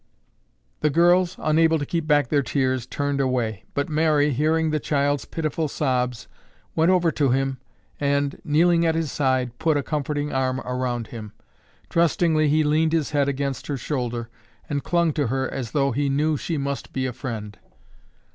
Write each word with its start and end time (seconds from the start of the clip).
The 0.79 0.89
girls, 0.89 1.35
unable 1.37 1.77
to 1.77 1.85
keep 1.85 2.07
back 2.07 2.29
their 2.29 2.41
tears, 2.41 2.87
turned 2.87 3.21
away, 3.21 3.65
but 3.75 3.87
Mary, 3.87 4.31
hearing 4.31 4.71
the 4.71 4.79
child's 4.79 5.25
pitiful 5.25 5.67
sobs, 5.67 6.27
went 6.75 6.89
over 6.89 7.11
to 7.11 7.29
him 7.29 7.59
and, 7.99 8.41
kneeling 8.43 8.83
at 8.83 8.95
his 8.95 9.11
side, 9.11 9.59
put 9.59 9.77
a 9.77 9.83
comforting 9.83 10.33
arm 10.33 10.57
about 10.61 11.05
him. 11.09 11.33
Trustingly 11.87 12.49
he 12.49 12.63
leaned 12.63 12.93
his 12.93 13.11
head 13.11 13.29
against 13.29 13.67
her 13.67 13.77
shoulder 13.77 14.27
and 14.67 14.83
clung 14.83 15.13
to 15.13 15.27
her 15.27 15.47
as 15.47 15.69
though 15.69 15.91
he 15.91 16.09
knew 16.09 16.35
she 16.35 16.57
must 16.57 16.91
be 16.93 17.05
a 17.05 17.13
friend. 17.13 17.59